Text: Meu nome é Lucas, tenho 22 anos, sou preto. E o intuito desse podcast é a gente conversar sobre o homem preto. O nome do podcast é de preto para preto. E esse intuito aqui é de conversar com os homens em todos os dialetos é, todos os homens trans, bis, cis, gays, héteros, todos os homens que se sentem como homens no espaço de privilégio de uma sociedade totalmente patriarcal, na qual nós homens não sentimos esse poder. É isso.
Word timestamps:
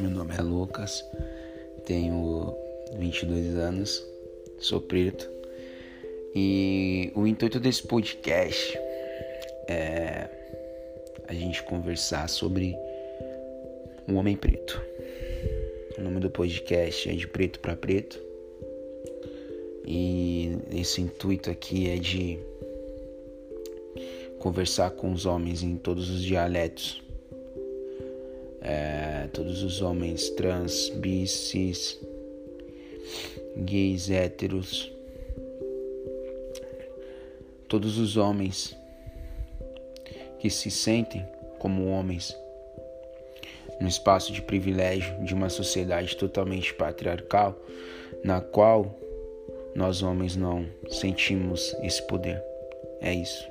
Meu 0.00 0.08
nome 0.08 0.34
é 0.34 0.40
Lucas, 0.40 1.04
tenho 1.84 2.56
22 2.96 3.54
anos, 3.58 4.02
sou 4.58 4.80
preto. 4.80 5.30
E 6.34 7.12
o 7.14 7.26
intuito 7.26 7.60
desse 7.60 7.86
podcast 7.86 8.78
é 9.68 10.26
a 11.28 11.34
gente 11.34 11.62
conversar 11.64 12.30
sobre 12.30 12.74
o 14.08 14.14
homem 14.14 14.38
preto. 14.38 14.80
O 15.98 16.00
nome 16.00 16.18
do 16.18 16.30
podcast 16.30 17.06
é 17.06 17.12
de 17.12 17.28
preto 17.28 17.60
para 17.60 17.76
preto. 17.76 18.18
E 19.86 20.56
esse 20.72 21.02
intuito 21.02 21.50
aqui 21.50 21.90
é 21.90 21.96
de 21.96 22.38
conversar 24.38 24.92
com 24.92 25.12
os 25.12 25.26
homens 25.26 25.62
em 25.62 25.76
todos 25.76 26.08
os 26.08 26.22
dialetos 26.22 27.02
é, 28.60 29.28
todos 29.32 29.62
os 29.62 29.80
homens 29.80 30.30
trans, 30.30 30.90
bis, 30.90 31.30
cis, 31.30 31.98
gays, 33.56 34.10
héteros, 34.10 34.92
todos 37.68 37.98
os 37.98 38.16
homens 38.16 38.76
que 40.38 40.50
se 40.50 40.70
sentem 40.70 41.24
como 41.58 41.88
homens 41.88 42.36
no 43.80 43.88
espaço 43.88 44.32
de 44.32 44.42
privilégio 44.42 45.24
de 45.24 45.32
uma 45.32 45.48
sociedade 45.48 46.16
totalmente 46.16 46.74
patriarcal, 46.74 47.56
na 48.22 48.40
qual 48.40 48.94
nós 49.74 50.02
homens 50.02 50.36
não 50.36 50.66
sentimos 50.90 51.74
esse 51.82 52.02
poder. 52.06 52.42
É 53.00 53.14
isso. 53.14 53.48